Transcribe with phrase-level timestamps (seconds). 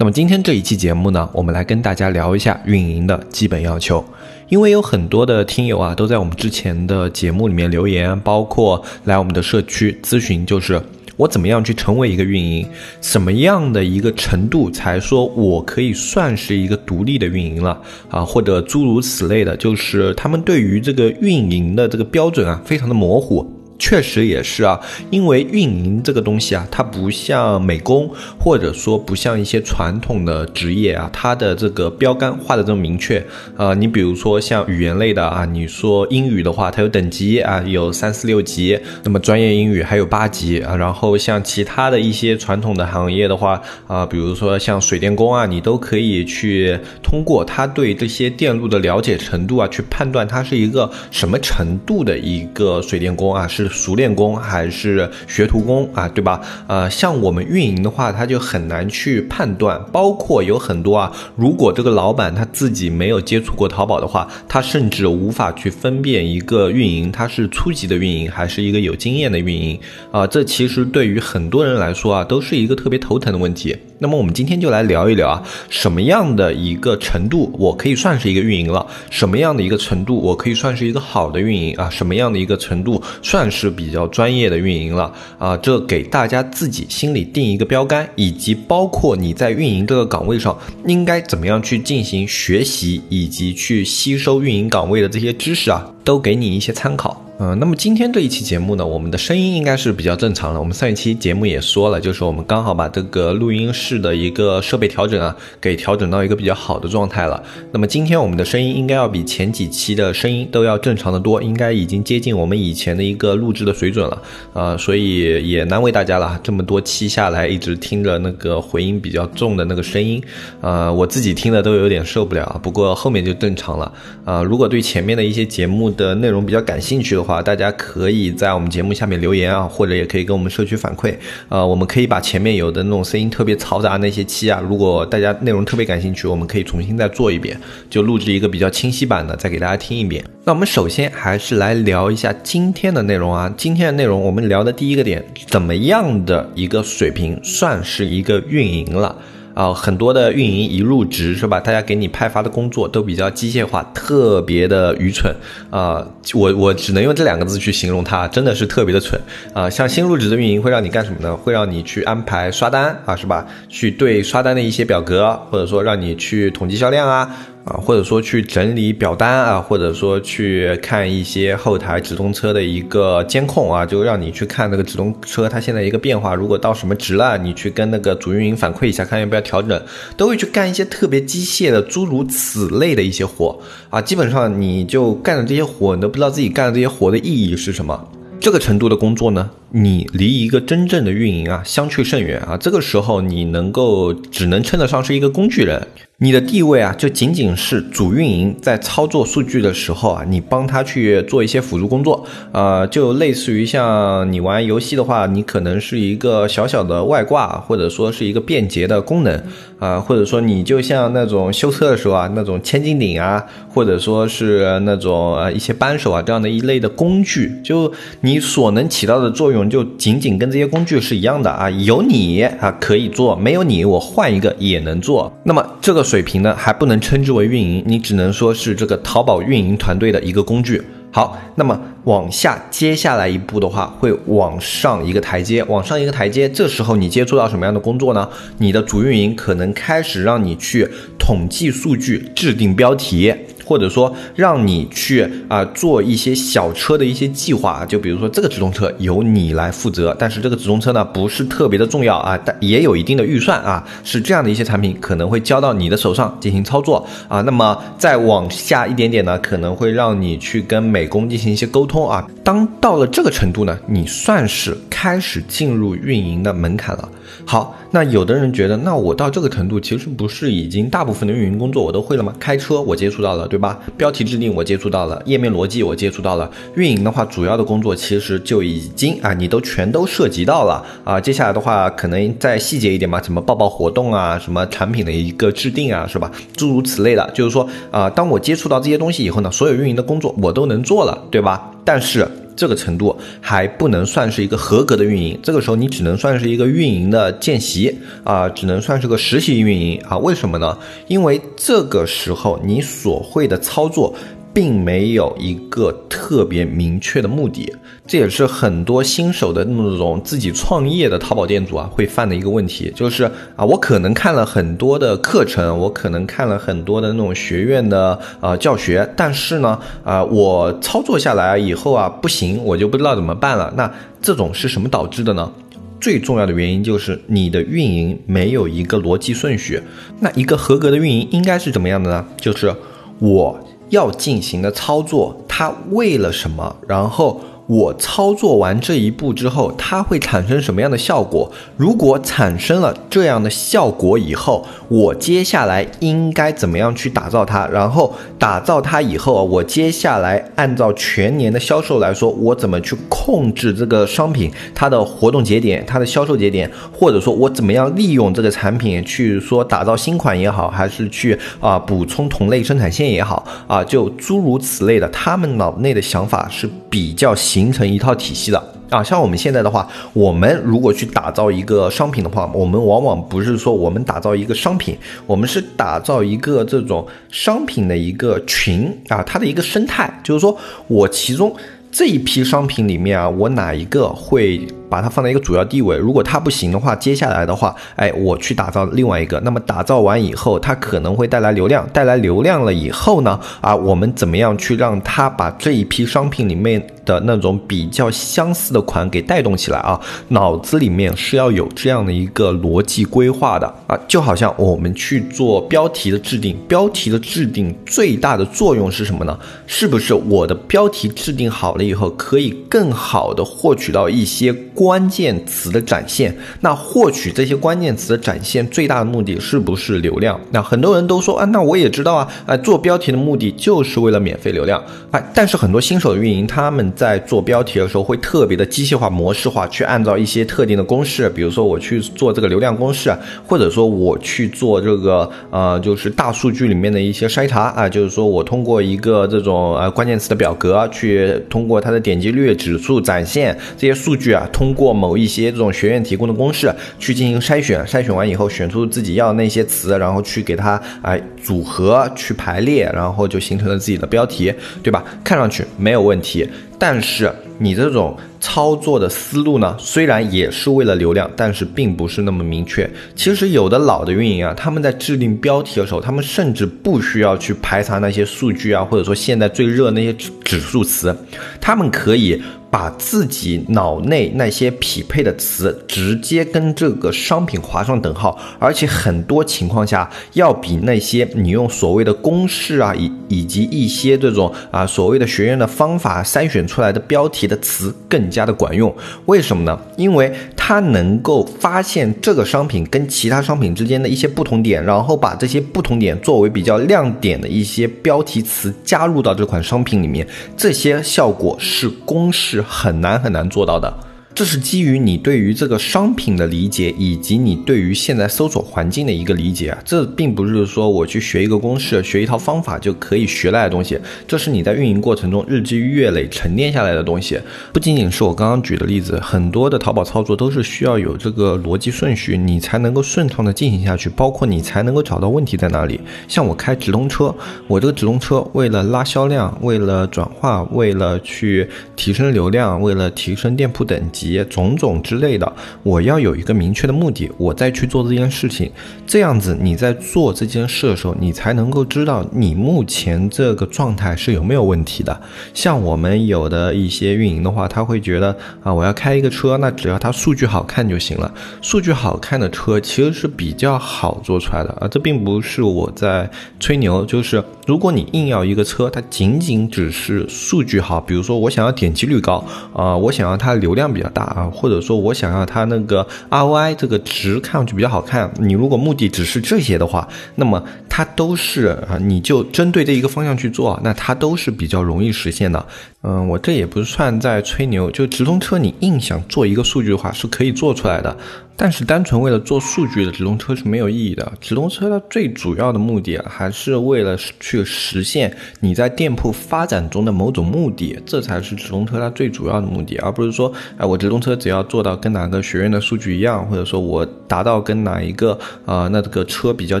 [0.00, 4.04] 那么今天这一期节目呢，我们来跟大家聊一下运营的基本要求。
[4.48, 10.80] 因为有很多的听友啊，都在我们之前的节目里面留言，包括来我们的社区咨询，就是
[11.16, 12.64] 我怎么样去成为一个运营，
[13.00, 23.44] 什么样的一个程度才说我可以算是一个独立的运营了啊，或者诸如此类的，就是他们对于这个运营的这个标准啊，非常的模糊。
[23.78, 33.24] 确实也是啊，因为运营这个东西啊，它不像美工，或者说不像一些传统的职业啊，它的这个标杆画的这么明确。
[33.56, 40.74] 呃，你比如说像语言类的啊，你说英语的话，它有等级啊，有三四六级，那么专业英语还有八级啊。
[40.74, 53.67] 然后像其他的一些传统的行业的话啊，比如说像水电工啊，你都可以去通过他对这些电路的了解程度啊，去判断他是一个什么程度的一个水电工啊，是。
[53.68, 56.40] 熟练工还是学徒工啊，对吧？
[56.66, 59.78] 呃，像我们运营的话，他就很难去判断。
[59.92, 69.78] 包括有很多啊，如果这个老板他自己没有接触过淘宝的话，他甚至无法去分辨一个运营他是初级的运营还是一个有经验的运营
[70.10, 70.26] 啊。
[70.26, 73.76] 这其实对于很多人来说啊，都是一个特别头疼的问题。
[74.00, 78.86] 那么我们今天就来聊一聊啊，什么样的一个程度我可以算是一个运营了？
[79.10, 81.90] 什么样的一个程度我可以算是一个好的运营啊？
[81.90, 85.12] 什么样的一个程度算是比较专业的运营了？
[85.38, 90.56] 啊，这给大家自己心里定一个标杆，以及包括你在运营这个岗位上
[90.86, 97.27] 应该怎么样去进行学习，以及去吸收运营岗位的这些知识啊，都给你一些参考。
[97.40, 100.58] 嗯，那么今天这一期节目呢，我们的声音应该是比较正常的。
[100.58, 107.40] 我们上一期节目也说了，就是我们刚好把这个录音室的一个设备调整啊，给调整到一个比较好的状态了。
[107.70, 114.20] 那么今天我们的声音应该要比前几期的声音都要正常的多，应该已经接近我们以前的一个录制的水准了。
[114.52, 120.20] 啊，所以也难为大家了，这么多期下来一直听着那个回音比较重的那个声音，
[120.60, 122.60] 呃，我自己听的都有点受不了。
[122.64, 123.92] 不过后面就正常了。
[124.24, 131.14] 啊，如果对前面的一些节目的内容比较感兴趣的话，话大家可以在我们节目下面留言啊，或者也可以跟我们社区反馈。
[131.50, 140.24] 呃，我们可以把前面有的那种声音特别嘈杂那些期啊，如果大家内容特别感兴趣，我们可以重新再做一遍，就录制一个比较清晰版的，再给大家听一遍。
[140.44, 143.52] 那我们首先还是来聊一下今天的内容啊。
[143.58, 149.14] 今天的内容我们聊的第一个点，怎么样的一个水平算是一个运营了？
[149.58, 151.58] 啊，很多的运营一入职是吧？
[151.58, 155.34] 大家给你派发的工作都比较机械化，特别的愚蠢
[155.68, 156.06] 啊！
[156.32, 159.20] 我我只能用这两个字去形容它，真的是特别的蠢
[159.52, 159.68] 啊！
[159.68, 161.36] 像新入职的运营会让你干什么呢？
[161.36, 163.44] 会让你去安排刷单啊，是吧？
[163.68, 167.28] 去对刷单的一些表格，或者说让你去统计销量啊。
[167.68, 179.80] 啊，或者说去整理表单啊，或者说去看一些后台直通车的一个监控啊，就让你去看那个直通车它现在一个变化，如果到什么值了，你去跟那个主运营反馈一下，看要不要调整，
[180.16, 188.08] 都会去干一些特别机械的诸如此类的一些活啊，基本上你就干的这些活，你都不知道自己干的这些活的意义是什么。
[188.40, 195.86] 这个程度的工作呢，你离一个真正的运营啊相去甚远啊，这个时候你能够只能称得上是一个工具人。
[196.20, 209.40] 你的地位啊，就仅仅是主运营在操作数据的时候啊，你帮他去做一些辅助工作，呃，就类似于像你玩游戏的话，你可能是一个小小的外挂，或者说是一个便捷的功能，
[209.78, 217.92] 啊，或者说你就像那种修车的时候啊，那种千斤顶啊，或者说是那种呃一些扳手啊这样的一类的工具，就
[218.22, 226.04] 你所能起到的作用，就仅仅跟这些工具是一样的啊，有你啊可以做，没有你我换一个也能做，那么这个。
[226.08, 230.82] 水平呢还不能称之为运营，你只能说是这个淘宝运营团队的一个工具。
[231.10, 238.26] 好，那么往下接下来一步的话，会往上一个台阶，往上一个台阶，这时候你接触到什么样的工作呢？
[238.56, 240.88] 你的主运营可能开始让你去
[241.18, 243.34] 统计数据、制定标题。
[243.68, 257.42] 或者说让你去啊做一些小车的一些计划，就比如说这个直通车由你来负责，但是这个直通车呢不是特别的重要啊，但也有一定的预算啊，是这样的一些产品可能会交到你的手上进行操作啊。
[257.42, 262.26] 那么再往下一点点呢，可能会让你去跟美工进行一些沟通啊。
[262.42, 267.06] 当到了这个程度呢，你算是开始进入运营的门槛了。
[267.44, 272.34] 好，那有的人觉得，那我到这个程度，其实不是已经大部分的运营工作我都会了吗？
[272.38, 273.76] 开车我接触到了，对对吧？
[273.96, 281.20] 标题制定我接触到了，页面逻辑我接触到了，运营的话，主要的工作其实就已经啊，你都全都涉及到了啊。
[281.20, 286.30] 接下来的话，可能再细节一点嘛，什么报报活动啊，什么产品的一个制定啊，是吧？
[286.56, 291.72] 诸如此类的，就是说啊，当我接触到这些东西以后呢，所有运营的工作我都能做了，对吧？
[291.84, 292.28] 但是。
[292.58, 300.18] 这个程度还不能算是一个合格的运营，这个时候你只能算是一个运营的见习啊，只能算是个实习运营啊。
[300.18, 300.76] 为什么呢？
[301.06, 304.12] 因为这个时候你所会的操作。
[304.58, 307.72] 并没有一个特别明确的目的，
[308.08, 313.22] 这也是很多新手的那种自己创业的淘宝店主啊会犯的一个问题，就是
[313.54, 323.72] 啊，我可能看了很多的课程，我可能看了很多的那种学院的呃教学，但是呢，啊，我操作下来以后啊不行，我就不知道怎么办了。
[323.76, 323.88] 那
[324.20, 325.52] 这种是什么导致的呢？
[326.00, 329.80] 最重要的原因就是你的运营没有一个逻辑顺序。
[330.18, 332.26] 那一个合格的运营应该是怎么样的呢？
[332.40, 332.74] 就是
[333.20, 333.56] 我。
[333.90, 336.76] 要进行的操作，它为了什么？
[336.86, 337.40] 然后。
[337.68, 341.52] 我操作完这一步之后，它会产生什么样的效果？
[341.76, 347.66] 如果产生了这样的效果以后，我接下来应该怎么样去打造它？
[347.66, 374.96] 然后打造它以后啊，我接下来按照全年的销售来说，我怎么去控制这个商品它的活动节点、它的销售节点，或者说我怎么样利用这个产品去说打造新款也好，还是去啊补充同类生产线也好啊，就诸如此类的，他们脑内的想法是比较形成一套体系的啊，像我们现在的话，我们如果去打造一个商品的话，我们往往不是说我们打造一个商品，
[375.26, 380.56] 我们是打造一个这种商品的一个群啊，它的一个生态，就是说
[380.86, 381.52] 我其中
[381.90, 384.64] 这一批商品里面啊，我哪一个会。
[384.88, 389.38] 把它放在一个主要地位，如果它不行的话，接下来的话，哎，我去打造另外一个。
[389.40, 400.00] 那么打造完以后，它可能会带来流量，带来流量了以后呢，啊，我们怎么样去让它把这一批商品里面的那种比较相似的款给带动起来啊？
[400.28, 409.38] 脑子里面是要有这样的一个逻辑规划的啊，就好像我们去做标题的制定，标题的制定最大的作用是什么呢？
[409.66, 414.54] 是不是我的标题制定好了以后，可以更好的获取到一些。
[414.78, 420.40] 关键词的展现，那获取这些关键词的展现最大的目的是不是流量？
[420.52, 424.80] 那很多人都说啊，那我也知道啊，啊，做标题的目的就是为了免费流量，
[425.10, 433.12] 哎，但是很多新手的运营他们在做标题的时候会特别的机械化、模式化，去按照一些特定的公式，比如说我去做这个流量公式，
[433.48, 444.67] 或者说我去做这个呃，就是大数据里面的一些筛查啊，就是说我通过一个这种呃关键词的表格去通过它的点击率指数展现这些数据啊，通。
[444.68, 455.02] 通过某一些这种学院提供的公式去进行筛选，筛选完以后选出自己要的那些词，然后去给它哎组合去排列，然后就形成了自己的标题，对吧？
[455.24, 456.46] 看上去没有问题，
[456.78, 458.16] 但是你这种。
[458.40, 462.88] 操作的思路呢，虽然也是为了流量，但是并不是那么明确。
[463.16, 471.12] 其实有的老的运营啊，他们在制定标题的时候，他们甚至不需要去排查那些数据啊，或者说现在最热那些指指数词，
[471.60, 472.40] 他们可以
[472.70, 488.28] 把自己脑内那些匹配的词直接跟这个商品划上等号，而且很多情况下要比那些你用所谓的公式啊，以以及一些这种啊所谓的学院的方法筛选出来的标题的词更。
[488.28, 488.94] 加的管用，
[489.24, 489.80] 为什么呢？
[489.96, 503.92] 因为它能够发现这个商品跟其他商品之间的一些不同点，然后把这些不同点作为比较亮点的一些标题词加入到这款商品里面，这些效果是公式很难很难做到的。
[504.38, 509.78] 这是基于你对于这个商品的理解，以及你对于现在搜索环境的一个理解啊。
[509.84, 517.36] 这并不是说我去学一个公式、学一套方法就可以学来的东西，这是你在运营过程中日积月累沉淀下来的东西。
[517.72, 526.00] 不仅仅是我刚刚举的例子，很多的淘宝操作都是需要有这个逻辑顺序，你才能够顺畅的进行下去，包括你才能够找到问题在哪里。
[526.28, 527.34] 像我开直通车，
[527.66, 534.27] 我这个直通车为了拉销量，为了转化，为了去提升流量，为了提升店铺等级。
[534.28, 535.50] 企业种种之类的，
[535.82, 538.70] 我要有一个明确的目的，我再去做这件事情。
[539.06, 545.18] 这样子你在做这件事的时候，你才能够知道你目前这个状态是有没有问题的。
[545.54, 551.32] 像我们有的一些运营的话，他会觉得啊，我要开一个车，那只要它数据好看就行了。
[551.62, 556.30] 数据好看的车其实是比较好做出来的啊，这并不是我在
[556.60, 562.44] 吹牛，就是如果你硬要一个车，它仅仅只是数据好，比如说我想要点击率高
[562.74, 570.62] 啊，我想要它流量比较大啊，或者说我想要它那个 ROI 这个值看上去比较好看，你如果目的只是这些的话，那么
[570.98, 575.64] 它都是啊，你就针对这一个方向去做，那它都是比较容易实现的。
[576.02, 581.16] 嗯，我这也不算在吹牛，就直通车你硬想做一个数据的话是可以做出来的。
[581.60, 584.32] 但是单纯为了做数据的直通车是没有意义的。
[584.40, 599.80] 直通车它最主要的目的，还是为了去实现你在店铺发展中的某种目的，这才是直通车它最主要的目的，而不是说，哎，我直通车只要做到跟哪个学院的数据一样，或者说我达到跟哪一个啊那这个车比较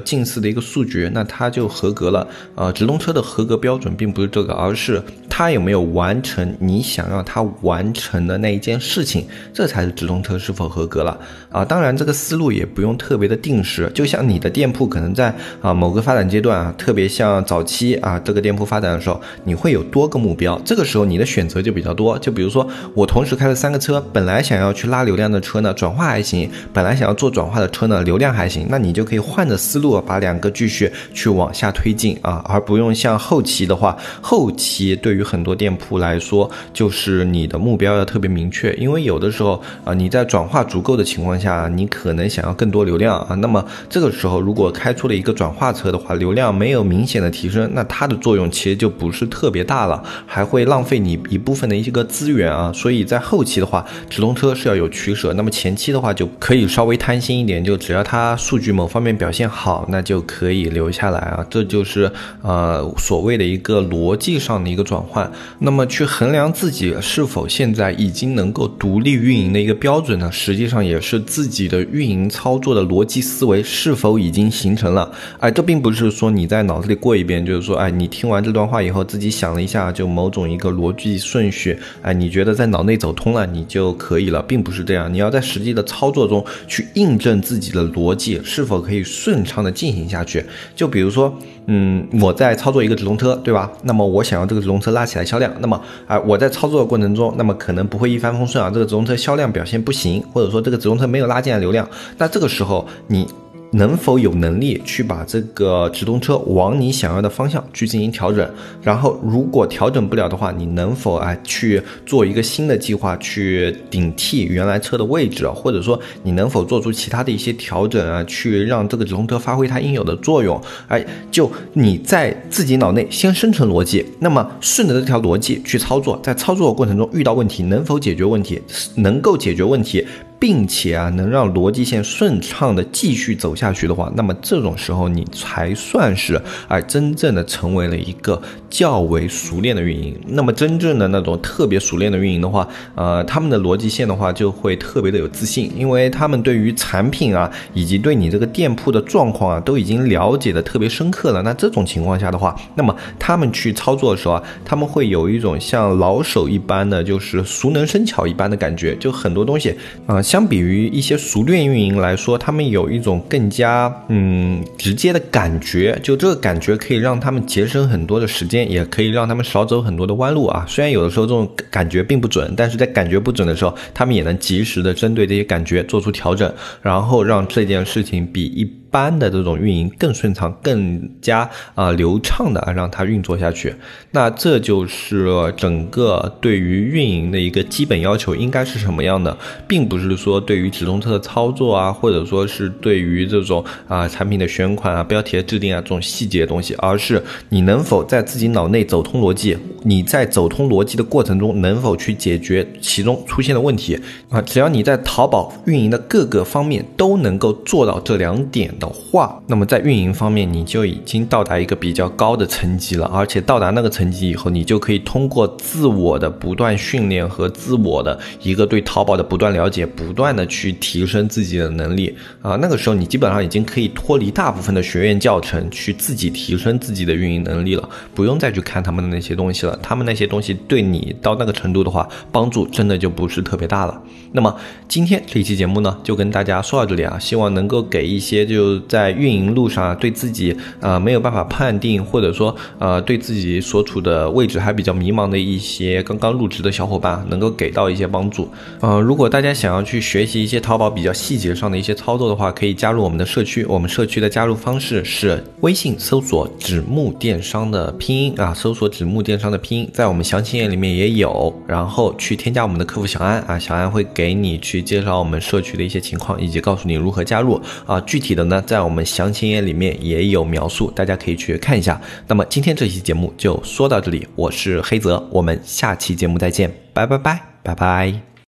[0.00, 2.26] 近似的一个数据，那它就合格了。
[2.54, 5.02] 呃，直通车的合格标准并不是这个，而是
[5.38, 11.16] 他有没有完成你想要他完成的那一件事情，这才是直通车是否合格了
[11.48, 11.64] 啊。
[11.64, 22.18] 当然，这个思路也不用特别的定时，就像你的店铺可能在啊某个发展阶段啊，特别像早期啊这个店铺发展的时候，你会有多个目标，这个时候你的选择就比较多。
[22.18, 28.66] 就比如说我同时开了三个车，本来想要去拉流量的车呢，转化还行；本来想要做转化的车呢，流量还行。
[28.68, 41.58] 那你就可以换着思路把两个继续去往下推进啊，而不用像后期的话，后期对于很多店铺来说，就是你的目标要特别明确，因为有的时候啊你在转化足够的情况下。
[41.68, 52.72] 你可能想要更多流量啊，那么这个时候如果开出了一个转化车的话，流量没有明显的提升，那它的作用其实就不是特别大了，还会浪费你一部分的一些个资源啊。
[52.72, 61.46] 所以在后期的话，直通车是要有取舍，那么前期的话就可以稍微贪心一点，就只要它数据某方面表现好，那就可以留下来啊。
[61.50, 62.10] 这就是
[62.42, 65.32] 呃所谓的一个逻辑上的一个转化换。
[65.58, 75.10] 那么去衡量自己是否现在已经能够独立运营的一个标准呢，实际上也是自自己的运营操作的逻辑思维是否已经形成了？
[75.40, 85.10] 哎，这并不是说你在脑子里过一遍，就是说，哎，你听完这段话以后，自己想了一下，就某种一个逻辑顺序，哎，你觉得在脑内走通了，你就可以了，并不是这样。
[85.10, 90.44] 你要在实际的操作中去印证自己的逻辑是否可以顺畅的进行下去。
[90.76, 91.34] 就比如说，
[91.66, 93.72] 嗯，我在操作一个直通车，对吧？
[93.82, 101.38] 那么我想要这个直通车拉起来销量，那么，啊，我在操作的过程中，那么可能不会一帆风顺啊，这个直通车销量表现不行，或者说这个直通车没有拉。
[101.38, 103.26] 进来流量，那这个时候你。
[103.72, 108.48] 能否有能力去把这个直通车往你想要的方向去进行调整？
[108.82, 115.46] 然后如果调整不了的话，你能否啊去做一个新的计划去顶替原来车的位置？
[115.48, 120.60] 或者说你能否做出其他的一些调整啊，去让这个直通车发挥它应有的作用？
[120.88, 128.60] 哎，就你在自己脑内先生成逻辑，那么顺着这条逻辑去操作，在操作的过程中遇到问题能否解决问题？
[128.96, 130.06] 能够解决问题。
[130.38, 138.40] 并且啊，能让逻辑线顺畅的继续走下去的话，那么这种时候你才算是哎真正的成为了一个
[138.70, 140.16] 较为熟练的运营。
[140.28, 151.42] 那么真正的那种特别熟练的运营的话，呃，他们的逻辑线的话就会特别的有自信，因为他们对于产品啊，以及对你这个店铺的状况啊，都已经了解的特别深刻了。
[151.42, 159.74] 那这种情况下的话，那么他们去操作的时候啊，他们会有一种像老手一般的，就是熟能生巧一般的感觉，就很多东西
[160.06, 160.22] 啊。
[160.28, 170.66] 相比于一些熟练运营来说，他们有一种更加嗯直接的感觉，就这个感觉可以让他们节省很多的时间，也可以让他们少走很多的弯路啊。
[170.68, 178.70] 虽然有的时候这种感觉并不准，但是在感觉不准的时候，他们也能及时的针对这些感觉做出调整，然后让这件事情比一。
[178.90, 183.74] 般的这种运营更顺畅、更加啊流畅的啊让它运作下去，
[184.12, 204.40] 那这就是整个对于运营的一个基本要求应该是什么样的，并不是说对于直通车的操作啊，或者说是对于这种啊产品的选款啊、标题的制定啊这种细节的东西，而是你能否在自己脑内走通逻辑，你在走通逻辑的过程中能否去解决其中出现的问题啊？
[204.40, 208.74] 只要你在淘宝运营的各个方面都能够做到这两点。
[208.78, 222.56] 的话，那么在运营方面你就已经到达一个比较高的层级了，而且到达那个层级以后，你就可以通过自我的不断训练和自我的一个对淘宝的不断了解，不断的去提升自己的能力啊。
[222.56, 229.78] 那个时候你基本上已经可以脱离大部分的学院教程，去自己提升自己的运营能力了，不用再去看他们的那些东西了。
[229.82, 234.02] 他们那些东西对你到那个程度的话，帮助真的就不是特别大了。
[234.32, 234.54] 那么
[234.86, 248.48] 今天这期节目呢，就跟大家说到这里啊，希望能够给一些就在运营路上啊，对自己呃没有办法判定，或者说呃对自己所处的位置还比较迷茫的一些刚刚入职的小伙伴，能够给到一些帮助。
[248.80, 253.64] 呃，如果大家想要去学习一些淘宝比较细节上的一些操作的话，可以加入我们的社区。
[253.66, 264.04] 我们社区的加入方式是微信搜索“纸木电商”的拼音啊，搜索“纸木电商”的拼音，在我们详情页里面也有，然后去添加我们的客服小安啊，小安会。
[264.14, 268.00] 给你去介绍我们社区的一些情况，以及告诉你如何加入啊。
[268.00, 272.00] 具体的呢在我们详情页里面也有描述，大家可以去看一下。
[272.26, 278.37] 那么今天这期节目就说到这里，我是黑泽，我们下期节目再见，拜拜拜拜拜。